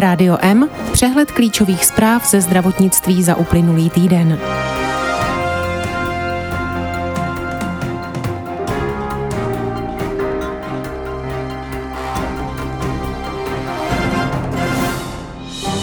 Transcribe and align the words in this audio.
Rádio 0.00 0.38
M, 0.40 0.68
přehled 0.92 1.30
klíčových 1.30 1.84
zpráv 1.84 2.30
ze 2.30 2.40
zdravotnictví 2.40 3.22
za 3.22 3.36
uplynulý 3.36 3.90
týden. 3.90 4.38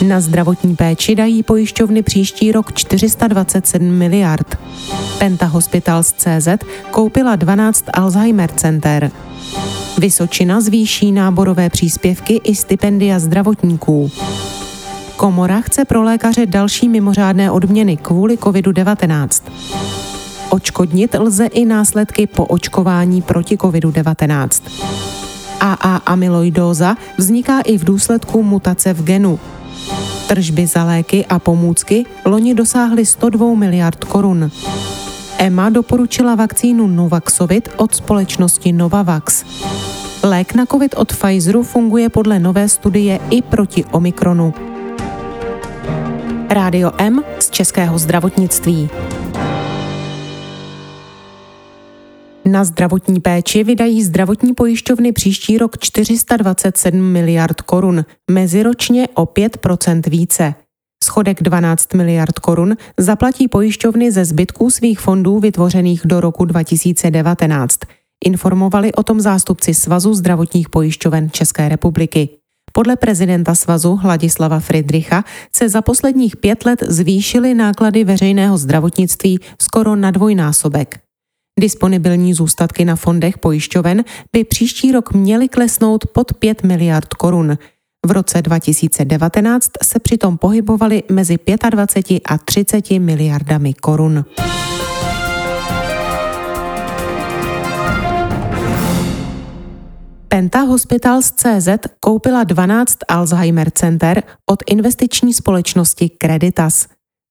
Na 0.07 0.19
zdravotní 0.19 0.75
péči 0.75 1.15
dají 1.15 1.43
pojišťovny 1.43 2.03
příští 2.03 2.51
rok 2.51 2.73
427 2.73 3.85
miliard. 3.85 4.56
Penta 5.17 5.45
Hospitals 5.45 6.13
CZ 6.13 6.47
koupila 6.91 7.35
12 7.35 7.85
Alzheimer 7.93 8.51
center. 8.51 9.11
Vysočina 9.97 10.61
zvýší 10.61 11.11
náborové 11.11 11.69
příspěvky 11.69 12.41
i 12.43 12.55
stipendia 12.55 13.19
zdravotníků. 13.19 14.11
Komora 15.15 15.61
chce 15.61 15.85
pro 15.85 16.03
lékaře 16.03 16.45
další 16.45 16.89
mimořádné 16.89 17.51
odměny 17.51 17.97
kvůli 17.97 18.35
COVID-19. 18.35 19.43
Očkodnit 20.49 21.15
lze 21.19 21.45
i 21.45 21.65
následky 21.65 22.27
po 22.27 22.45
očkování 22.45 23.21
proti 23.21 23.57
COVID-19. 23.57 24.61
AA 25.59 25.95
amyloidóza 25.95 26.95
vzniká 27.17 27.61
i 27.61 27.77
v 27.77 27.85
důsledku 27.85 28.43
mutace 28.43 28.93
v 28.93 29.03
genu. 29.03 29.39
Tržby 30.27 30.67
za 30.67 30.83
léky 30.83 31.25
a 31.25 31.39
pomůcky 31.39 32.05
loni 32.25 32.53
dosáhly 32.53 33.05
102 33.05 33.55
miliard 33.55 34.03
korun. 34.03 34.51
EMA 35.39 35.69
doporučila 35.69 36.35
vakcínu 36.35 36.87
Novaxovit 36.87 37.69
od 37.77 37.95
společnosti 37.95 38.71
Novavax. 38.71 39.45
Lék 40.23 40.53
na 40.53 40.65
COVID 40.65 40.95
od 40.97 41.07
Pfizeru 41.07 41.63
funguje 41.63 42.09
podle 42.09 42.39
nové 42.39 42.69
studie 42.69 43.19
i 43.29 43.41
proti 43.41 43.85
Omikronu. 43.85 44.53
Rádio 46.49 46.91
M 46.97 47.23
z 47.39 47.49
Českého 47.49 47.97
zdravotnictví. 47.97 48.89
Na 52.45 52.63
zdravotní 52.63 53.19
péči 53.19 53.63
vydají 53.63 54.03
zdravotní 54.03 54.53
pojišťovny 54.53 55.11
příští 55.11 55.57
rok 55.57 55.77
427 55.79 57.01
miliard 57.01 57.61
korun, 57.61 58.05
meziročně 58.31 59.07
o 59.13 59.25
5% 59.25 60.09
více. 60.09 60.53
Schodek 61.07 61.43
12 61.43 61.93
miliard 61.93 62.39
korun 62.39 62.75
zaplatí 62.97 63.47
pojišťovny 63.47 64.11
ze 64.11 64.25
zbytků 64.25 64.69
svých 64.69 64.99
fondů 64.99 65.39
vytvořených 65.39 66.01
do 66.05 66.19
roku 66.21 66.45
2019. 66.45 67.79
Informovali 68.25 68.93
o 68.93 69.03
tom 69.03 69.19
zástupci 69.21 69.73
Svazu 69.73 70.13
zdravotních 70.13 70.69
pojišťoven 70.69 71.29
České 71.31 71.69
republiky. 71.69 72.29
Podle 72.73 72.95
prezidenta 72.95 73.55
svazu 73.55 73.95
Hladislava 73.95 74.59
Friedricha 74.59 75.23
se 75.55 75.69
za 75.69 75.81
posledních 75.81 76.37
pět 76.37 76.65
let 76.65 76.83
zvýšily 76.87 77.53
náklady 77.53 78.03
veřejného 78.03 78.57
zdravotnictví 78.57 79.39
skoro 79.61 79.95
na 79.95 80.11
dvojnásobek. 80.11 80.99
Disponibilní 81.59 82.33
zůstatky 82.33 82.85
na 82.85 82.95
fondech 82.95 83.37
pojišťoven 83.37 84.03
by 84.33 84.43
příští 84.43 84.91
rok 84.91 85.13
měly 85.13 85.47
klesnout 85.47 86.07
pod 86.07 86.33
5 86.33 86.63
miliard 86.63 87.13
korun. 87.13 87.57
V 88.07 88.11
roce 88.11 88.41
2019 88.41 89.71
se 89.83 89.99
přitom 89.99 90.37
pohybovaly 90.37 91.03
mezi 91.11 91.37
25 91.69 92.21
a 92.25 92.37
30 92.37 92.89
miliardami 92.91 93.73
korun. 93.73 94.25
Penta 100.27 100.59
Hospitals 100.59 101.31
CZ 101.31 101.69
koupila 101.99 102.43
12 102.43 102.97
Alzheimer 103.07 103.71
center 103.71 104.23
od 104.45 104.63
investiční 104.67 105.33
společnosti 105.33 106.11
Creditas. 106.21 106.87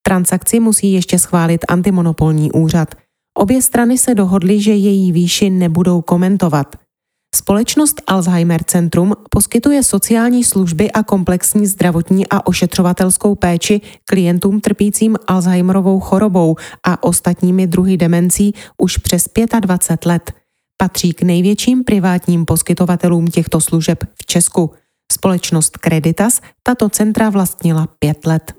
Transakci 0.06 0.60
musí 0.60 0.92
ještě 0.92 1.19
schválit 1.19 1.64
antimonopolní 1.69 2.53
úřad– 2.53 2.94
Obě 3.37 3.62
strany 3.62 3.98
se 3.98 4.14
dohodly, 4.14 4.60
že 4.60 4.72
její 4.72 5.12
výši 5.12 5.50
nebudou 5.50 6.03
komentovat. 6.03 6.76
Společnost 7.36 8.02
Alzheimer 8.06 8.64
Centrum 8.64 9.12
poskytuje 9.30 9.82
sociální 9.82 10.44
služby 10.44 10.92
a 10.92 11.02
komplexní 11.02 11.66
zdravotní 11.66 12.28
a 12.28 12.47
ošetřovatelskou 12.47 13.34
péči 13.34 13.80
klientům 14.04 14.60
trpícím 14.60 15.16
Alzheimerovou 15.26 16.00
chorobou 16.00 16.56
a 16.84 17.02
ostatními 17.02 17.66
druhy 17.66 17.96
demencí 17.96 18.54
už 18.78 18.96
přes 18.96 19.28
25 19.60 20.06
let. 20.06 20.32
Patří 20.76 21.12
k 21.12 21.22
největším 21.22 21.84
privátním 21.84 22.44
poskytovatelům 22.44 23.26
těchto 23.26 23.60
služeb 23.60 24.04
v 24.14 24.26
Česku. 24.26 24.70
Společnost 25.12 25.78
Creditas 25.84 26.41
tato 26.62 26.88
centra 26.88 27.30
vlastnila 27.30 27.86
pět 27.98 28.26
let. 28.26 28.54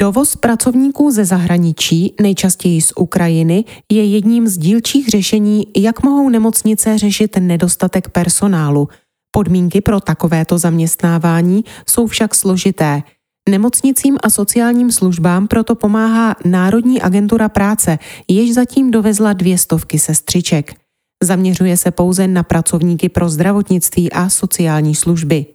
Dovoz 0.00 0.36
pracovníků 0.36 1.10
ze 1.10 1.24
zahraničí, 1.24 2.14
nejčastěji 2.20 2.82
z 2.82 2.92
Ukrajiny, 2.96 3.64
je 3.92 4.04
jedním 4.04 4.48
z 4.48 4.58
dílčích 4.58 5.08
řešení, 5.08 5.66
jak 5.76 6.02
mohou 6.02 6.28
nemocnice 6.28 6.98
řešit 6.98 7.36
nedostatek 7.40 8.08
personálu. 8.08 8.88
Podmínky 9.30 9.80
pro 9.80 10.00
takovéto 10.00 10.58
zaměstnávání 10.58 11.64
jsou 11.86 12.06
však 12.06 12.34
složité. 12.34 13.02
Nemocnicím 13.48 14.18
a 14.22 14.30
sociálním 14.30 14.92
službám 14.92 15.48
proto 15.48 15.74
pomáhá 15.74 16.36
Národní 16.44 17.02
agentura 17.02 17.48
práce, 17.48 17.98
jež 18.28 18.54
zatím 18.54 18.90
dovezla 18.90 19.32
dvě 19.32 19.58
stovky 19.58 19.98
sestřiček. 19.98 20.74
Zaměřuje 21.22 21.76
se 21.76 21.90
pouze 21.90 22.26
na 22.26 22.42
pracovníky 22.42 23.08
pro 23.08 23.28
zdravotnictví 23.28 24.12
a 24.12 24.28
sociální 24.28 24.94
služby. 24.94 25.46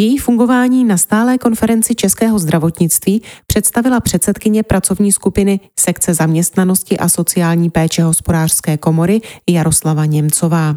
Její 0.00 0.18
fungování 0.18 0.84
na 0.84 0.96
stálé 0.96 1.38
konferenci 1.38 1.94
Českého 1.94 2.38
zdravotnictví 2.38 3.22
představila 3.46 4.00
předsedkyně 4.00 4.62
pracovní 4.62 5.12
skupiny 5.12 5.60
sekce 5.80 6.14
zaměstnanosti 6.14 6.98
a 6.98 7.08
sociální 7.08 7.70
péče 7.70 8.02
hospodářské 8.02 8.76
komory 8.76 9.20
Jaroslava 9.48 10.06
Němcová. 10.06 10.76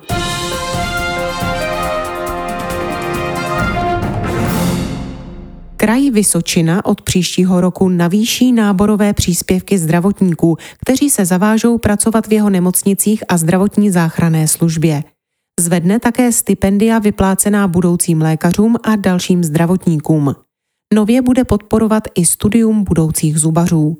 Kraj 5.77 6.11
Vysočina 6.11 6.85
od 6.85 7.01
příštího 7.01 7.61
roku 7.61 7.89
navýší 7.89 8.51
náborové 8.51 9.13
příspěvky 9.13 9.77
zdravotníků, 9.77 10.57
kteří 10.81 11.09
se 11.09 11.25
zavážou 11.25 11.77
pracovat 11.77 12.27
v 12.27 12.33
jeho 12.33 12.49
nemocnicích 12.49 13.23
a 13.27 13.37
zdravotní 13.37 13.91
záchranné 13.91 14.47
službě. 14.47 15.03
Zvedne 15.59 15.99
také 15.99 16.31
stipendia 16.31 16.99
vyplácená 16.99 17.67
budoucím 17.67 18.21
lékařům 18.21 18.75
a 18.83 18.95
dalším 18.95 19.43
zdravotníkům. 19.43 20.35
Nově 20.93 21.21
bude 21.21 21.43
podporovat 21.43 22.03
i 22.15 22.25
studium 22.25 22.83
budoucích 22.83 23.39
zubařů. 23.39 23.97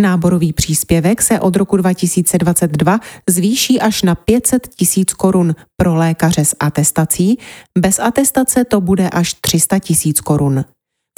Náborový 0.00 0.52
příspěvek 0.52 1.22
se 1.22 1.40
od 1.40 1.56
roku 1.56 1.76
2022 1.76 3.00
zvýší 3.28 3.80
až 3.80 4.02
na 4.02 4.14
500 4.14 4.68
tisíc 4.68 5.12
korun 5.12 5.54
pro 5.76 5.94
lékaře 5.94 6.44
s 6.44 6.56
atestací, 6.60 7.38
bez 7.78 7.98
atestace 7.98 8.64
to 8.64 8.80
bude 8.80 9.10
až 9.10 9.34
300 9.34 9.78
tisíc 9.78 10.20
korun. 10.20 10.64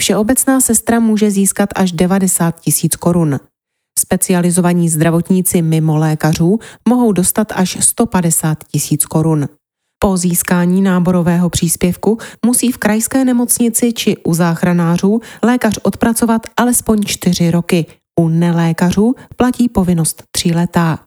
Všeobecná 0.00 0.60
sestra 0.60 1.00
může 1.00 1.30
získat 1.30 1.68
až 1.74 1.92
90 1.92 2.60
tisíc 2.60 2.96
korun. 2.96 3.40
Specializovaní 3.98 4.88
zdravotníci 4.88 5.62
mimo 5.62 5.96
lékařů 5.96 6.58
mohou 6.88 7.12
dostat 7.12 7.52
až 7.54 7.78
150 7.80 8.64
tisíc 8.64 9.06
korun. 9.06 9.48
Po 10.00 10.16
získání 10.16 10.82
náborového 10.82 11.50
příspěvku 11.50 12.18
musí 12.46 12.72
v 12.72 12.78
krajské 12.78 13.24
nemocnici 13.24 13.92
či 13.92 14.16
u 14.16 14.34
záchranářů 14.34 15.20
lékař 15.42 15.78
odpracovat 15.82 16.46
alespoň 16.56 17.02
čtyři 17.02 17.50
roky. 17.50 17.86
U 18.20 18.28
nelékařů 18.28 19.14
platí 19.36 19.68
povinnost 19.68 20.22
tří 20.30 20.52
letá. 20.52 20.98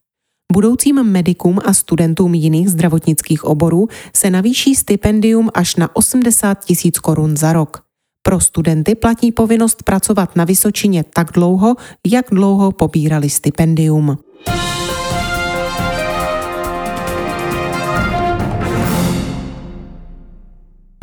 Budoucím 0.53 1.03
medikům 1.03 1.59
a 1.65 1.73
studentům 1.73 2.33
jiných 2.33 2.69
zdravotnických 2.69 3.43
oborů 3.43 3.87
se 4.15 4.29
navýší 4.29 4.75
stipendium 4.75 5.49
až 5.53 5.75
na 5.75 5.95
80 5.95 6.65
tisíc 6.65 6.99
korun 6.99 7.37
za 7.37 7.53
rok. 7.53 7.83
Pro 8.23 8.39
studenty 8.39 8.95
platí 8.95 9.31
povinnost 9.31 9.83
pracovat 9.83 10.35
na 10.35 10.45
Vysočině 10.45 11.03
tak 11.03 11.31
dlouho, 11.31 11.75
jak 12.07 12.25
dlouho 12.31 12.71
pobírali 12.71 13.29
stipendium. 13.29 14.17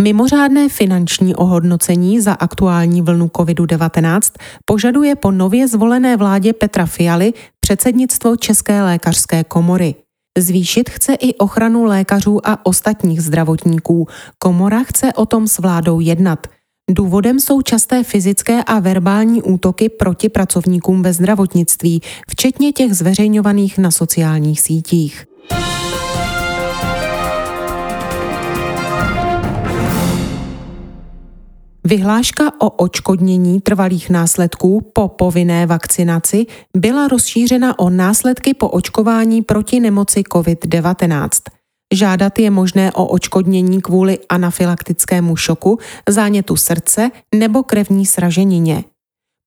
Mimořádné 0.03 0.69
finanční 0.69 1.35
ohodnocení 1.35 2.21
za 2.21 2.33
aktuální 2.33 3.03
vlnu 3.03 3.27
COVID-19 3.27 4.21
požaduje 4.65 5.17
po 5.17 5.31
nově 5.31 5.69
zvolené 5.69 6.17
vládě 6.17 6.53
Petra 6.53 6.87
Fialy 6.87 7.33
předsednictvo 7.61 8.37
České 8.37 8.83
lékařské 8.83 9.45
komory. 9.45 9.95
Zvýšit 10.39 10.91
chce 10.91 11.15
i 11.15 11.35
ochranu 11.35 11.85
lékařů 11.85 12.49
a 12.49 12.67
ostatních 12.67 13.23
zdravotníků. 13.23 14.07
Komora 14.39 14.85
chce 14.85 15.13
o 15.13 15.27
tom 15.27 15.49
s 15.49 15.59
vládou 15.59 16.01
jednat. 16.01 16.47
Důvodem 16.91 17.41
jsou 17.41 17.63
časté 17.63 18.05
fyzické 18.05 18.65
a 18.65 18.79
verbální 18.79 19.43
útoky 19.43 19.89
proti 19.89 20.29
pracovníkům 20.29 21.03
ve 21.03 21.13
zdravotnictví, 21.13 22.01
včetně 22.31 22.73
těch 22.73 22.95
zveřejňovaných 22.95 23.79
na 23.79 23.91
sociálních 23.91 24.61
sítích. 24.61 25.25
Vyhláška 31.89 32.53
o 32.61 32.71
očkodnění 32.71 33.61
trvalých 33.61 34.11
následků 34.11 34.91
po 34.93 35.09
povinné 35.09 35.67
vakcinaci 35.67 36.47
byla 36.77 37.09
rozšířena 37.09 37.79
o 37.79 37.91
následky 37.91 38.55
po 38.55 38.69
očkování 38.69 39.43
proti 39.43 39.81
nemoci 39.81 40.21
COVID-19. 40.21 41.29
Žádat 41.95 42.39
je 42.39 42.51
možné 42.51 42.93
o 42.93 43.07
očkodnění 43.07 43.81
kvůli 43.81 44.19
anafylaktickému 44.29 45.37
šoku, 45.37 45.79
zánětu 46.09 46.57
srdce 46.57 47.11
nebo 47.35 47.63
krevní 47.63 48.07
sraženině. 48.07 48.85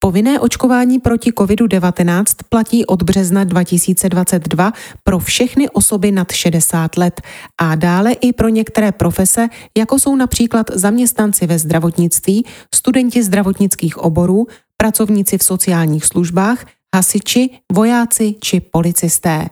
Povinné 0.03 0.39
očkování 0.39 0.99
proti 0.99 1.31
COVID-19 1.31 2.23
platí 2.49 2.85
od 2.85 3.03
března 3.03 3.43
2022 3.43 4.73
pro 5.03 5.19
všechny 5.19 5.69
osoby 5.69 6.11
nad 6.11 6.31
60 6.31 6.97
let 6.97 7.21
a 7.57 7.75
dále 7.75 8.11
i 8.13 8.33
pro 8.33 8.49
některé 8.49 8.91
profese, 8.91 9.47
jako 9.77 9.99
jsou 9.99 10.15
například 10.15 10.67
zaměstnanci 10.73 11.47
ve 11.47 11.59
zdravotnictví, 11.59 12.45
studenti 12.75 13.23
zdravotnických 13.23 13.97
oborů, 13.97 14.47
pracovníci 14.77 15.37
v 15.37 15.43
sociálních 15.43 16.05
službách, 16.05 16.65
hasiči, 16.95 17.49
vojáci 17.71 18.35
či 18.39 18.59
policisté. 18.59 19.45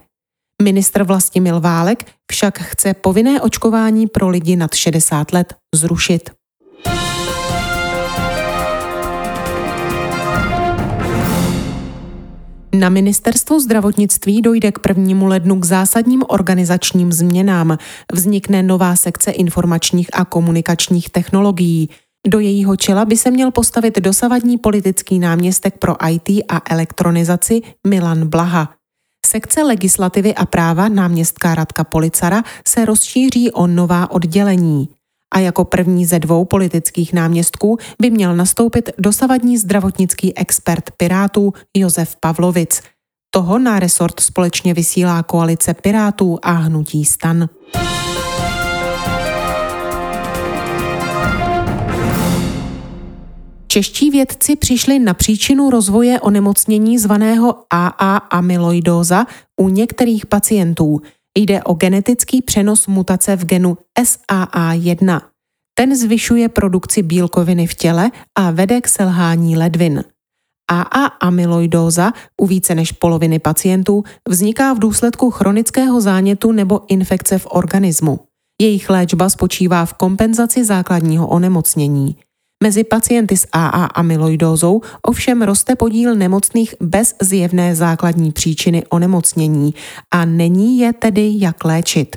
Ministr 0.64 1.04
Vlastimil 1.04 1.60
Válek 1.60 2.06
však 2.32 2.60
chce 2.60 2.94
povinné 2.94 3.42
očkování 3.42 4.08
pro 4.08 4.30
lidi 4.30 4.56
nad 4.56 4.74
60 4.74 5.34
let 5.34 5.54
zrušit. 5.76 6.30
Na 12.74 12.90
ministerstvu 12.90 13.60
zdravotnictví 13.60 14.42
dojde 14.42 14.72
k 14.72 14.80
prvnímu 14.80 15.26
lednu 15.26 15.60
k 15.60 15.66
zásadním 15.66 16.24
organizačním 16.28 17.12
změnám. 17.12 17.78
Vznikne 18.14 18.64
nová 18.64 18.96
sekce 18.96 19.32
informačních 19.32 20.10
a 20.14 20.26
komunikačních 20.26 21.10
technologií. 21.10 21.90
Do 22.28 22.40
jejího 22.40 22.76
čela 22.76 23.06
by 23.06 23.18
se 23.18 23.32
měl 23.32 23.52
postavit 23.52 24.00
dosavadní 24.00 24.58
politický 24.58 25.20
náměstek 25.20 25.78
pro 25.78 25.96
IT 26.10 26.30
a 26.50 26.62
elektronizaci 26.70 27.62
Milan 27.88 28.28
Blaha. 28.28 28.74
Sekce 29.26 29.64
legislativy 29.64 30.36
a 30.36 30.46
práva 30.46 30.90
náměstka 30.90 31.56
Radka 31.56 31.84
Policara 31.84 32.44
se 32.68 32.86
rozšíří 32.86 33.52
o 33.52 33.68
nová 33.68 34.12
oddělení 34.12 34.90
a 35.34 35.40
jako 35.40 35.66
první 35.66 36.06
ze 36.06 36.20
dvou 36.20 36.46
politických 36.46 37.14
náměstků 37.14 37.78
by 38.02 38.10
měl 38.10 38.36
nastoupit 38.36 38.90
dosavadní 38.98 39.58
zdravotnický 39.58 40.38
expert 40.38 40.92
Pirátů 40.98 41.54
Josef 41.78 42.16
Pavlovic. 42.20 42.82
Toho 43.32 43.60
na 43.60 43.80
resort 43.80 44.20
společně 44.20 44.74
vysílá 44.74 45.24
koalice 45.24 45.74
Pirátů 45.74 46.40
a 46.42 46.52
Hnutí 46.52 47.06
stan. 47.06 47.50
Čeští 53.68 54.10
vědci 54.10 54.56
přišli 54.56 55.00
na 55.00 55.14
příčinu 55.14 55.70
rozvoje 55.70 56.22
onemocnění 56.22 57.00
zvaného 57.00 57.56
AA 57.70 58.18
amyloidóza 58.18 59.26
u 59.62 59.70
některých 59.70 60.26
pacientů– 60.26 61.02
Jde 61.40 61.64
o 61.64 61.74
genetický 61.74 62.42
přenos 62.42 62.88
mutace 62.88 63.36
v 63.36 63.46
genu 63.46 63.78
SAA1. 64.00 65.22
Ten 65.74 65.96
zvyšuje 65.96 66.50
produkci 66.50 67.04
bílkoviny 67.04 67.68
v 67.68 67.76
těle 67.76 68.12
a 68.38 68.52
vede 68.52 68.82
k 68.82 68.88
selhání 68.88 69.58
ledvin. 69.58 70.04
AA 70.72 71.06
amyloidóza 71.06 72.12
u 72.42 72.48
více 72.48 72.76
než 72.76 72.92
poloviny 72.92 73.40
pacientů 73.40 74.04
vzniká 74.28 74.74
v 74.74 74.80
důsledku 74.80 75.32
chronického 75.32 76.02
zánětu 76.02 76.52
nebo 76.52 76.82
infekce 76.88 77.38
v 77.38 77.48
organismu. 77.50 78.20
Jejich 78.62 78.90
léčba 78.90 79.30
spočívá 79.30 79.86
v 79.86 79.94
kompenzaci 79.94 80.66
základního 80.66 81.28
onemocnění. 81.28 82.16
Mezi 82.64 82.84
pacienty 82.84 83.38
s 83.38 83.48
AA 83.52 83.86
amyloidózou 83.86 84.82
ovšem 85.02 85.42
roste 85.42 85.76
podíl 85.76 86.16
nemocných 86.16 86.76
bez 86.82 87.16
zjevné 87.22 87.76
základní 87.76 88.32
příčiny 88.32 88.84
onemocnění 88.90 89.74
a 90.12 90.26
není 90.26 90.80
je 90.80 90.94
tedy 90.94 91.32
jak 91.34 91.66
léčit. 91.66 92.16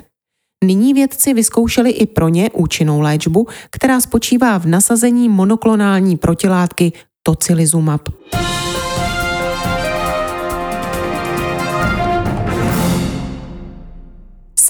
Nyní 0.65 0.93
vědci 0.93 1.33
vyzkoušeli 1.33 1.89
i 1.89 2.05
pro 2.05 2.29
ně 2.29 2.49
účinnou 2.53 3.01
léčbu, 3.01 3.47
která 3.71 4.01
spočívá 4.01 4.57
v 4.57 4.65
nasazení 4.65 5.29
monoklonální 5.29 6.17
protilátky 6.17 6.91
tocilizumab. 7.23 8.09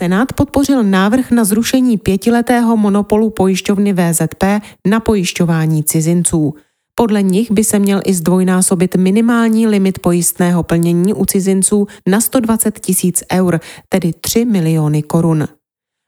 Senát 0.03 0.33
podpořil 0.33 0.83
návrh 0.83 1.31
na 1.31 1.43
zrušení 1.43 1.97
pětiletého 1.97 2.77
monopolu 2.77 3.29
pojišťovny 3.29 3.93
VZP 3.93 4.43
na 4.87 4.99
pojišťování 4.99 5.83
cizinců. 5.83 6.53
Podle 6.95 7.21
nich 7.21 7.51
by 7.51 7.63
se 7.63 7.79
měl 7.79 8.01
i 8.05 8.13
zdvojnásobit 8.13 8.95
minimální 8.95 9.67
limit 9.67 9.99
pojistného 9.99 10.63
plnění 10.63 11.13
u 11.13 11.25
cizinců 11.25 11.87
na 12.07 12.21
120 12.21 12.79
tisíc 12.79 13.23
eur, 13.33 13.59
tedy 13.89 14.13
3 14.21 14.45
miliony 14.45 15.03
korun. 15.03 15.47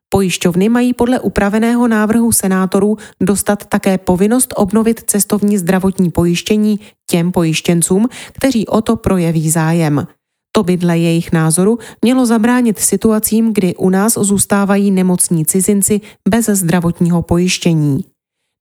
Pojišťovny 0.09 0.69
mají 0.69 0.93
podle 0.93 1.19
upraveného 1.19 1.87
návrhu 1.87 2.31
senátorů 2.31 2.97
dostat 3.21 3.65
také 3.65 3.97
povinnost 3.97 4.53
obnovit 4.57 5.01
cestovní 5.07 5.57
zdravotní 5.57 6.11
pojištění 6.11 6.79
těm 7.09 7.31
pojištěncům, 7.31 8.07
kteří 8.33 8.67
o 8.67 8.81
to 8.81 8.95
projeví 8.95 9.49
zájem. 9.49 10.07
To 10.55 10.63
by 10.63 10.77
dle 10.77 10.97
jejich 10.97 11.31
názoru 11.31 11.79
mělo 12.01 12.25
zabránit 12.25 12.79
situacím, 12.79 13.53
kdy 13.53 13.75
u 13.75 13.89
nás 13.89 14.13
zůstávají 14.13 14.91
nemocní 14.91 15.45
cizinci 15.45 16.01
bez 16.29 16.45
zdravotního 16.45 17.21
pojištění. 17.21 18.05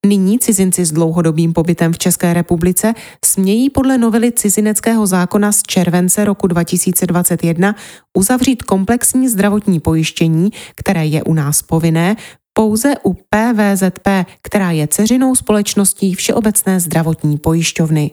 Nyní 0.07 0.39
cizinci 0.39 0.85
s 0.85 0.93
dlouhodobým 0.93 1.53
pobytem 1.53 1.93
v 1.93 1.99
České 1.99 2.35
republice 2.35 2.95
smějí 3.25 3.71
podle 3.71 3.99
novely 3.99 4.33
cizineckého 4.33 5.07
zákona 5.07 5.53
z 5.53 5.63
července 5.63 6.25
roku 6.25 6.47
2021 6.47 7.75
uzavřít 8.19 8.63
komplexní 8.63 9.29
zdravotní 9.29 9.81
pojištění, 9.81 10.51
které 10.77 11.07
je 11.07 11.23
u 11.23 11.35
nás 11.35 11.63
povinné, 11.63 12.17
pouze 12.53 12.95
u 13.05 13.13
PVZP, 13.13 14.09
která 14.43 14.71
je 14.71 14.89
ceřinou 14.89 15.35
společností 15.35 16.15
Všeobecné 16.15 16.81
zdravotní 16.81 17.39
pojišťovny. 17.39 18.11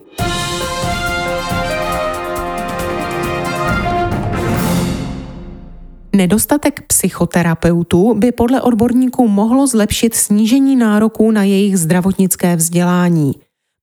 Nedostatek 6.16 6.82
psychoterapeutů 6.88 8.14
by 8.14 8.32
podle 8.32 8.62
odborníků 8.62 9.28
mohlo 9.28 9.68
zlepšit 9.68 10.16
snížení 10.16 10.76
nároků 10.76 11.32
na 11.32 11.44
jejich 11.44 11.78
zdravotnické 11.78 12.56
vzdělání. 12.56 13.34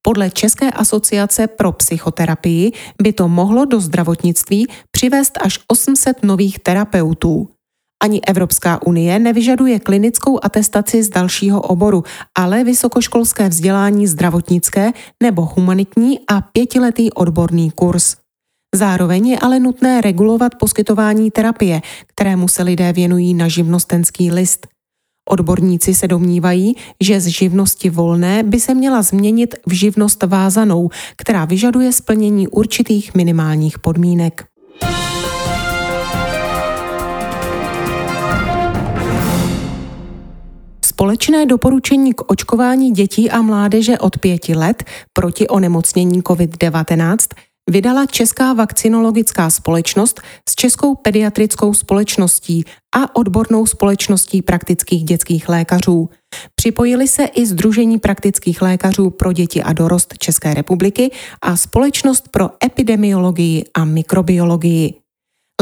Podle 0.02 0.30
České 0.30 0.70
asociace 0.70 1.46
pro 1.46 1.72
psychoterapii 1.72 2.72
by 3.02 3.12
to 3.12 3.28
mohlo 3.28 3.64
do 3.64 3.80
zdravotnictví 3.80 4.66
přivést 4.90 5.38
až 5.42 5.58
800 5.68 6.24
nových 6.24 6.58
terapeutů. 6.58 7.48
Ani 8.02 8.20
Evropská 8.20 8.86
unie 8.86 9.18
nevyžaduje 9.18 9.78
klinickou 9.78 10.38
atestaci 10.42 11.02
z 11.02 11.08
dalšího 11.08 11.60
oboru, 11.60 12.04
ale 12.34 12.64
vysokoškolské 12.64 13.48
vzdělání 13.48 14.06
zdravotnické 14.06 14.92
nebo 15.22 15.44
humanitní 15.44 16.20
a 16.28 16.40
pětiletý 16.40 17.12
odborný 17.12 17.70
kurz. 17.70 18.16
Zároveň 18.74 19.26
je 19.28 19.38
ale 19.38 19.60
nutné 19.60 20.00
regulovat 20.00 20.54
poskytování 20.54 21.30
terapie, 21.30 21.80
kterému 22.06 22.48
se 22.48 22.62
lidé 22.62 22.92
věnují 22.92 23.34
na 23.34 23.48
živnostenský 23.48 24.30
list. 24.30 24.66
Odborníci 25.28 25.94
se 25.94 26.08
domnívají, 26.08 26.76
že 27.00 27.20
z 27.20 27.26
živnosti 27.26 27.90
volné 27.90 28.42
by 28.42 28.60
se 28.60 28.74
měla 28.74 29.02
změnit 29.02 29.54
v 29.66 29.72
živnost 29.72 30.22
vázanou, 30.22 30.90
která 31.16 31.44
vyžaduje 31.44 31.92
splnění 31.92 32.48
určitých 32.48 33.14
minimálních 33.14 33.78
podmínek. 33.78 34.44
Společné 40.84 41.46
doporučení 41.46 42.14
k 42.14 42.30
očkování 42.30 42.90
dětí 42.90 43.30
a 43.30 43.42
mládeže 43.42 43.98
od 43.98 44.18
pěti 44.18 44.54
let 44.54 44.84
proti 45.12 45.48
onemocnění 45.48 46.22
COVID-19 46.22 47.16
vydala 47.68 48.06
Česká 48.06 48.52
vakcinologická 48.52 49.50
společnost 49.50 50.20
s 50.48 50.54
Českou 50.54 50.94
pediatrickou 50.94 51.74
společností 51.74 52.64
a 52.96 53.16
odbornou 53.16 53.66
společností 53.66 54.42
praktických 54.42 55.04
dětských 55.04 55.48
lékařů. 55.48 56.10
Připojili 56.54 57.08
se 57.08 57.24
i 57.24 57.46
Združení 57.46 57.98
praktických 57.98 58.62
lékařů 58.62 59.10
pro 59.10 59.32
děti 59.32 59.62
a 59.62 59.72
dorost 59.72 60.14
České 60.18 60.54
republiky 60.54 61.10
a 61.42 61.56
Společnost 61.56 62.28
pro 62.28 62.50
epidemiologii 62.64 63.64
a 63.74 63.84
mikrobiologii. 63.84 64.94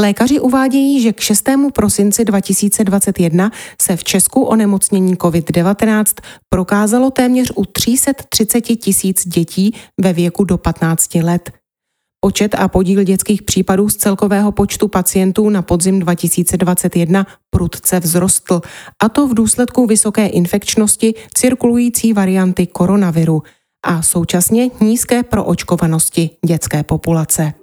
Lékaři 0.01 0.39
uvádějí, 0.39 1.01
že 1.01 1.13
k 1.13 1.19
6. 1.19 1.49
prosinci 1.73 2.25
2021 2.25 3.51
se 3.81 3.95
v 3.95 4.03
Česku 4.03 4.43
onemocnění 4.43 5.15
COVID-19 5.15 6.05
prokázalo 6.49 7.11
téměř 7.11 7.51
u 7.55 7.65
330 7.65 8.61
tisíc 8.61 9.27
dětí 9.27 9.73
ve 10.01 10.13
věku 10.13 10.43
do 10.43 10.57
15 10.57 11.15
let. 11.15 11.51
Počet 12.19 12.55
a 12.55 12.67
podíl 12.67 13.03
dětských 13.03 13.41
případů 13.41 13.89
z 13.89 13.95
celkového 13.95 14.51
počtu 14.51 14.87
pacientů 14.87 15.49
na 15.49 15.61
podzim 15.61 15.99
2021 15.99 17.27
prudce 17.49 17.99
vzrostl, 17.99 18.61
a 19.03 19.09
to 19.09 19.27
v 19.27 19.33
důsledku 19.33 19.85
vysoké 19.85 20.27
infekčnosti 20.27 21.13
cirkulující 21.33 22.13
varianty 22.13 22.67
koronaviru. 22.67 23.43
a 23.85 24.01
současně 24.01 24.69
nízké 24.81 25.23
proočkovanosti 25.23 26.29
dětské 26.45 26.83
populace. 26.83 27.53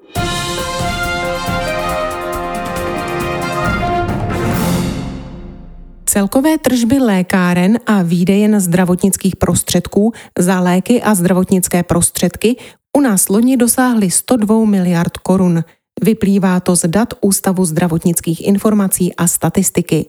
Celkové 6.07 6.59
tržby 6.59 6.99
lékáren 6.99 7.79
a 7.87 8.03
výdejen 8.03 8.61
zdravotnických 8.61 9.37
prostředků 9.37 10.13
za 10.39 10.61
léky 10.61 11.03
a 11.03 11.15
zdravotnické 11.15 11.83
prostředky 11.83 12.57
u 12.97 13.01
nás 13.01 13.29
loni 13.29 13.57
dosáhly 13.57 14.11
102 14.11 14.65
miliard 14.65 15.17
korun. 15.19 15.65
Vyplývá 16.05 16.61
to 16.61 16.77
z 16.77 16.89
dat 16.89 17.15
Ústavu 17.21 17.65
zdravotnických 17.65 18.47
informací 18.47 19.15
a 19.15 19.27
statistiky. 19.27 20.07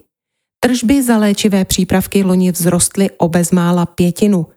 Tržby 0.59 1.03
za 1.03 1.17
léčivé 1.17 1.65
přípravky 1.65 2.23
loni 2.23 2.51
vzrostly 2.51 3.09
o 3.17 3.27
bezmála 3.27 3.85
pětinu. 3.85 4.47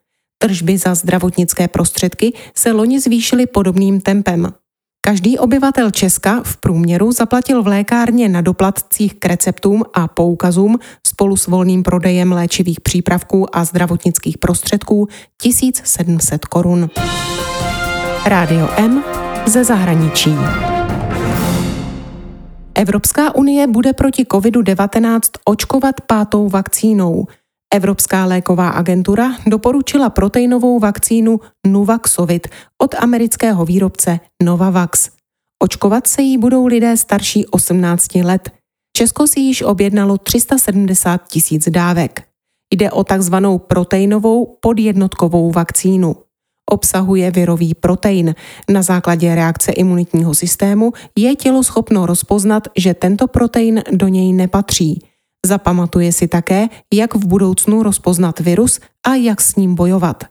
Tržby 0.43 0.79
za 0.79 0.95
zdravotnické 0.95 1.69
prostředky 1.69 2.33
se 2.57 2.73
loni 2.73 3.01
zvýšily 3.01 3.47
podobným 3.47 4.01
tempem. 4.01 4.53
Každý 5.01 5.39
obyvatel 5.39 5.91
Česka 5.91 6.43
v 6.45 6.57
průměru 6.57 7.13
zaplatil 7.13 7.63
v 7.63 7.67
lékárně 7.67 8.29
na 8.29 8.41
doplatcích 8.41 9.15
k 9.15 9.25
receptům 9.25 9.85
a 9.95 10.09
poukazům 10.09 10.79
spolu 11.07 11.37
s 11.37 11.47
volným 11.47 11.83
prodejem 11.83 12.33
léčivých 12.33 12.81
přípravků 12.81 13.57
a 13.57 13.65
zdravotnických 13.65 14.39
prostředků 14.39 15.09
1700 15.43 16.45
korun. 16.45 16.91
Rádio 18.27 18.69
M 18.77 19.05
ze 19.47 19.65
zahraničí. 19.65 20.31
Evropská 22.75 23.35
unie 23.35 23.67
bude 23.67 23.93
proti 23.93 24.25
COVID-19 24.25 25.21
očkovat 25.45 26.01
pátou 26.01 26.49
vakcínou. 26.49 27.27
Evropská 27.75 28.25
léková 28.25 28.69
agentura 28.69 29.31
doporučila 29.47 30.11
proteinovou 30.11 30.79
vakcínu 30.79 31.41
Nuvaxovit 31.67 32.49
od 32.83 32.95
amerického 32.99 33.65
výrobce 33.65 34.21
Novavax. 34.43 35.11
Očkovat 35.63 36.07
se 36.07 36.23
jí 36.23 36.39
budou 36.39 36.67
lidé 36.67 36.97
starší 36.97 37.47
18 37.47 38.15
let. 38.15 38.51
Česko 38.97 39.27
si 39.27 39.41
již 39.41 39.63
objednalo 39.63 40.19
370 40.19 41.29
tisíc 41.29 41.69
dávek. 41.69 42.23
Jde 42.75 42.91
o 42.91 43.05
takzvanou 43.05 43.59
proteinovou 43.59 44.57
podjednotkovou 44.61 45.53
vakcínu. 45.53 46.28
Obsahuje 46.71 47.31
virový 47.31 47.75
protein. 47.75 48.35
Na 48.71 48.83
základě 48.83 49.35
reakce 49.35 49.73
imunitního 49.73 50.35
systému 50.35 50.93
je 51.19 51.37
tělo 51.37 51.63
schopno 51.63 52.07
rozpoznat, 52.07 52.69
že 52.77 52.95
tento 52.95 53.27
protein 53.27 53.83
do 53.93 54.09
něj 54.09 54.33
nepatří. 54.33 55.03
Zapamatuje 55.47 56.13
si 56.13 56.29
také, 56.29 56.69
jak 56.95 57.15
v 57.15 57.27
budoucnu 57.27 57.83
rozpoznat 57.83 58.41
virus 58.41 58.81
a 59.07 59.15
jak 59.15 59.41
s 59.41 59.57
ním 59.57 59.75
bojovat. 59.75 60.25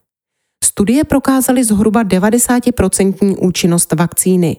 Studie 0.64 1.04
prokázaly 1.04 1.64
zhruba 1.64 2.04
90% 2.04 3.36
účinnost 3.40 3.94
vakcíny. 3.94 4.58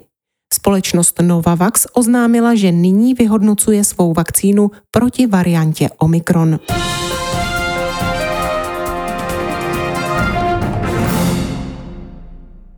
Společnost 0.55 1.21
Novavax 1.23 1.87
oznámila, 1.93 2.55
že 2.55 2.73
nyní 2.73 3.15
vyhodnocuje 3.15 3.85
svou 3.85 4.13
vakcínu 4.13 4.71
proti 4.91 5.27
variantě 5.27 5.89
Omikron. 5.99 6.59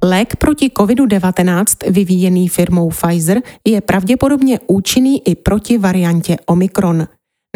Lék 0.04 0.36
proti 0.36 0.68
COVID-19 0.68 1.64
vyvíjený 1.90 2.48
firmou 2.48 2.88
Pfizer 2.88 3.42
je 3.66 3.80
pravděpodobně 3.80 4.60
účinný 4.66 5.28
i 5.28 5.34
proti 5.34 5.78
variantě 5.78 6.36
Omikron. 6.46 7.06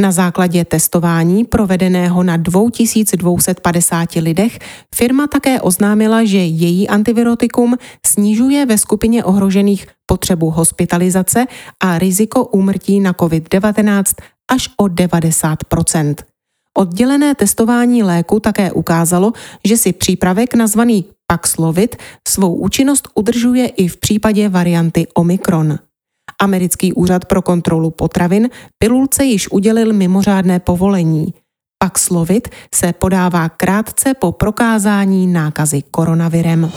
Na 0.01 0.13
základě 0.13 0.65
testování 0.65 1.45
provedeného 1.45 2.23
na 2.23 2.37
2250 2.37 4.13
lidech 4.13 4.59
firma 4.95 5.27
také 5.27 5.61
oznámila, 5.61 6.25
že 6.25 6.39
její 6.39 6.89
antivirotikum 6.89 7.77
snižuje 8.07 8.67
ve 8.67 8.79
skupině 8.79 9.25
ohrožených 9.25 9.87
potřebu 10.07 10.51
hospitalizace 10.51 11.47
a 11.83 11.99
riziko 11.99 12.45
úmrtí 12.45 13.01
na 13.01 13.13
COVID-19 13.13 14.05
až 14.51 14.69
o 14.77 14.89
90 14.89 15.59
Oddělené 16.79 17.35
testování 17.35 18.03
léku 18.03 18.41
také 18.41 18.73
ukázalo, 18.73 19.33
že 19.65 19.77
si 19.77 19.93
přípravek 19.93 20.55
nazvaný 20.55 21.05
Paxlovid 21.27 21.97
svou 22.29 22.55
účinnost 22.55 23.09
udržuje 23.15 23.67
i 23.67 23.89
v 23.89 23.97
případě 23.97 24.49
varianty 24.49 25.07
Omikron. 25.15 25.79
Americký 26.41 26.93
úřad 26.93 27.25
pro 27.25 27.43
kontrolu 27.43 27.91
potravin 27.91 28.51
pilulce 28.79 29.25
již 29.25 29.51
udělil 29.51 29.93
mimořádné 29.93 30.61
povolení. 30.61 31.35
Paxlovid 31.79 32.49
se 32.75 32.93
podává 32.93 33.49
krátce 33.49 34.15
po 34.15 34.33
prokázání 34.33 35.27
nákazy 35.27 35.83
koronavirem. 35.91 36.73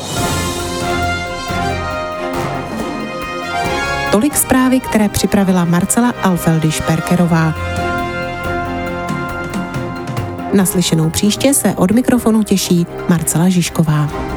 Tolik 4.12 4.38
zprávy, 4.38 4.80
které 4.80 5.10
připravila 5.10 5.66
Marcela 5.66 6.10
Alfeldy 6.10 6.72
Šperkerová. 6.72 7.54
Naslyšenou 10.54 11.10
příště 11.10 11.54
se 11.54 11.74
od 11.76 11.92
mikrofonu 11.92 12.44
těší 12.44 12.88
Marcela 13.10 13.50
Žižková. 13.50 14.37